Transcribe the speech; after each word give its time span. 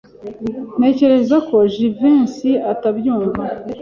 Ntekereza 0.77 1.35
ko 1.47 1.55
Jivency 1.73 2.51
atabyumva. 2.71 3.41